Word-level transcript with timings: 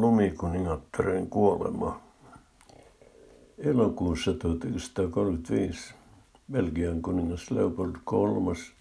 Lumikuningattaren 0.00 1.30
kuolema. 1.30 2.00
Elokuussa 3.58 4.34
1935 4.34 5.94
Belgian 6.52 7.02
kuningas 7.02 7.50
Leopold 7.50 7.94
III 7.94 8.74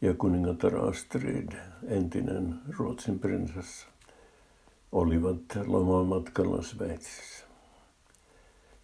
ja 0.00 0.14
kuningatar 0.14 0.76
Astrid, 0.76 1.52
entinen 1.88 2.54
Ruotsin 2.78 3.18
prinsessa, 3.18 3.86
olivat 4.92 5.56
lomamatkalla 5.66 6.62
Sveitsissä. 6.62 7.44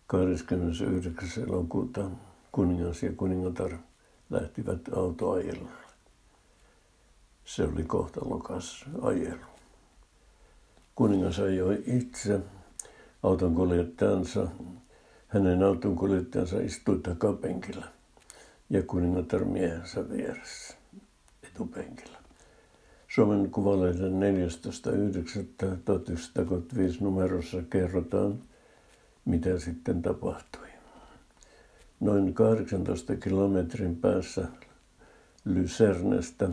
29. 0.06 1.42
elokuuta 1.42 2.10
kuningas 2.52 3.02
ja 3.02 3.12
kuningatar 3.12 3.72
lähtivät 4.30 4.88
autoajelulle. 4.96 5.88
Se 7.44 7.64
oli 7.64 7.84
kohtalokas 7.84 8.84
ajelu. 9.02 9.57
Kuningas 10.98 11.38
ajoi 11.38 11.82
itse 11.86 12.40
auton 13.22 13.54
kuljettajansa. 13.54 14.48
Hänen 15.28 15.62
auton 15.62 15.96
kuljettajansa 15.96 16.60
istui 16.60 16.98
takapenkillä 16.98 17.86
ja 18.70 18.82
kuningatar 18.82 19.44
miehensä 19.44 20.10
vieressä 20.10 20.74
etupenkillä. 21.42 22.18
Suomen 23.08 23.50
Kuvalehden 23.50 24.12
14.9.1935 24.12 24.20
numerossa 27.00 27.62
kerrotaan, 27.70 28.42
mitä 29.24 29.58
sitten 29.58 30.02
tapahtui. 30.02 30.68
Noin 32.00 32.34
18 32.34 33.16
kilometrin 33.16 33.96
päässä 33.96 34.48
Lysernestä 35.44 36.48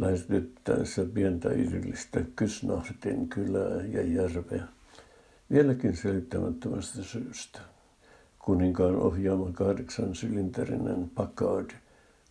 lähestyttäessä 0.00 1.04
pientä 1.04 1.52
idyllistä 1.52 2.20
Kysnahtin 2.36 3.28
kylää 3.28 3.82
ja 3.82 4.02
järveä. 4.02 4.64
Vieläkin 5.50 5.96
selittämättömästä 5.96 7.02
syystä. 7.02 7.60
Kuninkaan 8.38 8.96
ohjaama 8.96 9.52
kahdeksan 9.52 10.14
sylinterinen 10.14 11.10
Packard 11.14 11.70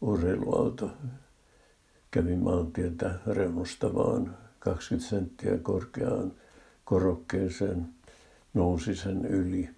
urheiluauto 0.02 0.92
kävi 2.12 2.36
maantietä 2.36 3.20
reunustavaan 3.28 4.38
20 4.60 5.10
senttiä 5.10 5.58
korkeaan 5.58 6.32
korokkeeseen, 6.84 7.90
nousi 8.54 8.96
sen 8.96 9.26
yli 9.26 9.70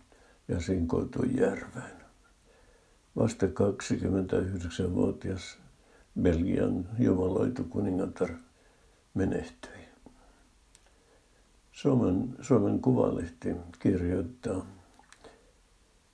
ja 0.48 0.62
sinkoitui 0.62 1.30
järveen. 1.38 2.02
Vasta 3.16 3.46
29-vuotias 3.46 5.61
Belgian 6.20 6.90
jumaloitu 7.00 7.64
kuningatar 7.64 8.30
menehtyi. 9.14 9.72
Suomen, 11.72 12.36
Suomen 12.42 12.80
Kuvalehti 12.80 13.56
kirjoittaa, 13.80 14.66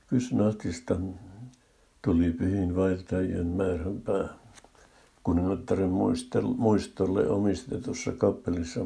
Kysnahtista 0.08 0.95
tuli 2.02 2.31
pyhin 2.31 2.76
vaeltajien 2.76 3.48
määränpää. 3.48 4.30
Kuningattaren 5.23 5.89
muistolle 6.58 7.30
omistetussa 7.30 8.11
kappelissa 8.11 8.86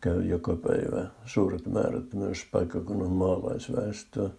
käy 0.00 0.22
joka 0.22 0.56
päivä 0.56 1.06
suuret 1.24 1.66
määrät 1.66 2.14
myös 2.14 2.38
paikkakunnan 2.52 3.10
maalaisväestöä, 3.10 4.30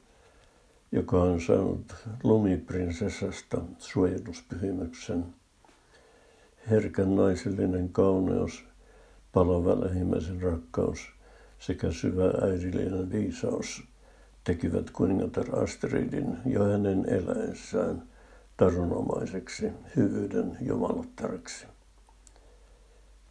joka 0.91 1.23
on 1.23 1.41
saanut 1.41 1.95
lumiprinsessasta 2.23 3.61
suojeluspyhimyksen– 3.78 5.25
herkän 6.69 7.16
naisellinen 7.16 7.89
kauneus, 7.89 8.66
palava 9.31 9.81
lähimmäisen 9.81 10.42
rakkaus 10.42 11.00
sekä 11.59 11.92
syvä 11.92 12.25
äidillinen 12.42 13.11
viisaus 13.11 13.83
tekivät 14.44 14.89
kuningatar 14.89 15.64
Astridin 15.64 16.38
jo 16.45 16.64
hänen 16.64 17.06
eläessään 17.09 18.03
tarunomaiseksi 18.58 19.72
hyvyyden 19.96 20.57
jumalattareksi. 20.62 21.66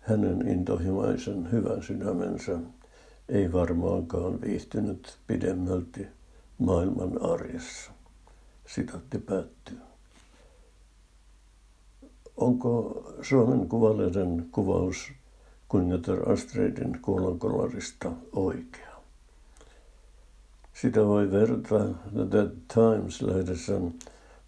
Hänen 0.01 0.49
intohimaisen 0.49 1.53
hyvän 1.53 1.83
sydämensä 1.83 2.59
ei 3.29 3.53
varmaankaan 3.53 4.41
viihtynyt 4.41 5.19
pidemmälti 5.27 6.07
maailman 6.59 7.23
arjessa. 7.33 7.93
Sitatti 8.67 9.19
päättyy. 9.19 9.92
Onko 12.37 13.03
Suomen 13.23 13.69
kuvalehden 13.69 14.49
kuvaus 14.53 15.13
kuningatar 15.69 16.33
Astridin 16.33 16.99
kuolonkolarista 17.03 18.13
oikea? 18.33 18.93
Sitä 20.75 21.07
voi 21.07 21.31
verrata 21.31 21.85
The 22.31 22.47
Times-lehdessä 22.75 23.81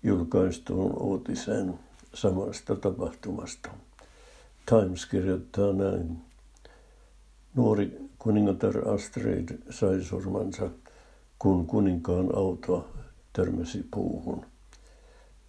julkaistuun 0.03 1.03
uutiseen 1.03 1.79
samasta 2.15 2.77
tapahtumasta. 2.77 3.71
Times 4.67 5.07
kirjoittaa 5.07 5.73
näin. 5.73 6.19
Nuori 7.55 7.99
kuningatar 8.19 8.89
Astrid 8.89 9.49
sai 9.71 10.03
surmansa, 10.03 10.71
kun 11.39 11.67
kuninkaan 11.67 12.37
auto 12.37 12.89
törmäsi 13.33 13.87
puuhun. 13.91 14.47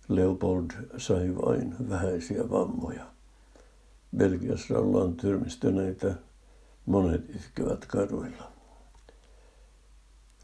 Leopold 0.07 0.71
sai 0.97 1.35
vain 1.35 1.75
vähäisiä 1.89 2.49
vammoja. 2.49 3.05
Belgiassa 4.17 4.79
ollaan 4.79 5.15
tyrmistyneitä, 5.15 6.15
monet 6.85 7.35
itkevät 7.35 7.85
kaduilla. 7.85 8.51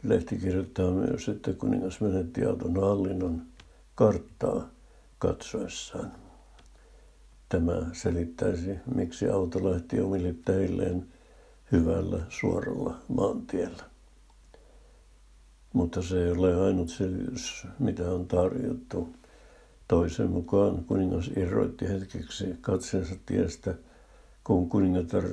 Lehti 0.03 0.38
kirjoittaa 0.38 0.91
myös, 0.91 1.29
että 1.29 1.53
kuningas 1.53 2.01
menetti 2.01 2.45
auton 2.45 2.81
hallinnon 2.81 3.41
karttaa 3.95 4.69
katsoessaan. 5.19 6.11
Tämä 7.50 7.85
selittäisi, 7.94 8.75
miksi 8.95 9.29
auto 9.29 9.71
lähti 9.71 10.01
omille 10.01 10.35
teilleen 10.45 11.07
hyvällä 11.71 12.19
suoralla 12.29 12.97
maantiellä. 13.07 13.83
Mutta 15.73 16.01
se 16.01 16.23
ei 16.25 16.31
ole 16.31 16.55
ainut 16.55 16.89
selitys, 16.89 17.67
mitä 17.79 18.11
on 18.11 18.27
tarjottu 18.27 19.09
Toisen 19.91 20.31
mukaan 20.31 20.85
kuningas 20.85 21.28
irroitti 21.28 21.88
hetkeksi 21.88 22.46
katseensa 22.62 23.16
tiestä, 23.25 23.74
kun 24.44 24.69
kuningatar 24.69 25.24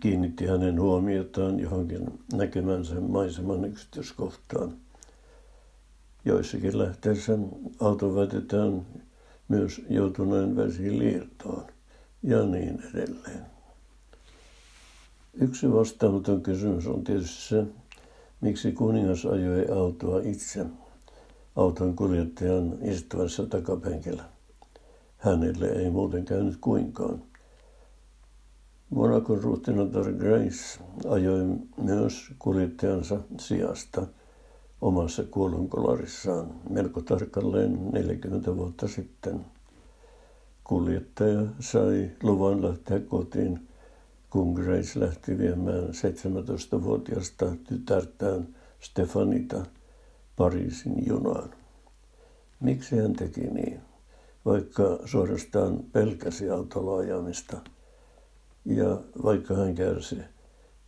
kiinnitti 0.00 0.46
hänen 0.46 0.80
huomiotaan 0.80 1.60
johonkin 1.60 2.20
näkemänsä 2.32 3.00
maiseman 3.00 3.64
yksityiskohtaan. 3.64 4.76
Joissakin 6.24 6.78
lähteissä 6.78 7.38
auto 7.80 8.14
väitetään 8.14 8.86
myös 9.48 9.82
joutuneen 9.88 10.56
vesiliirtoon 10.56 11.66
ja 12.22 12.42
niin 12.42 12.82
edelleen. 12.94 13.46
Yksi 15.40 15.72
vastaamaton 15.72 16.42
kysymys 16.42 16.86
on 16.86 17.04
tietysti 17.04 17.48
se, 17.48 17.64
miksi 18.40 18.72
kuningas 18.72 19.26
ajoi 19.26 19.66
autoa 19.68 20.20
itse 20.22 20.66
auton 21.56 21.96
kuljettajan 21.96 22.78
istuessa 22.82 23.46
takapenkillä. 23.46 24.24
Hänelle 25.16 25.66
ei 25.66 25.90
muuten 25.90 26.24
käynyt 26.24 26.56
kuinkaan. 26.60 27.22
Monakon 28.90 29.42
ruhtinatar 29.42 30.12
Grace 30.12 30.80
ajoi 31.08 31.44
myös 31.76 32.32
kuljettajansa 32.38 33.20
sijasta 33.40 34.06
omassa 34.80 35.24
kuolonkolarissaan 35.24 36.54
melko 36.70 37.00
tarkalleen 37.00 37.92
40 37.92 38.56
vuotta 38.56 38.88
sitten. 38.88 39.46
Kuljettaja 40.64 41.42
sai 41.60 42.10
luvan 42.22 42.62
lähteä 42.62 43.00
kotiin, 43.00 43.68
kun 44.30 44.52
Grace 44.52 45.00
lähti 45.00 45.38
viemään 45.38 45.84
17-vuotiasta 45.88 47.56
tytärtään 47.68 48.48
Stefanita– 48.80 49.64
Pariisin 50.36 51.06
junaan. 51.06 51.54
Miksi 52.60 52.96
hän 52.96 53.12
teki 53.12 53.40
niin, 53.40 53.80
vaikka 54.44 54.98
suorastaan 55.04 55.82
pelkäsi 55.92 56.50
autolla 56.50 56.98
ajamista 56.98 57.60
ja 58.64 59.00
vaikka 59.24 59.54
hän 59.54 59.74
kärsi 59.74 60.18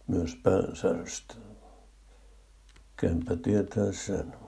myös 0.06 0.36
päänsäröstä? 0.42 1.34
Kämpä 2.96 3.36
tietää 3.36 3.92
sen. 3.92 4.45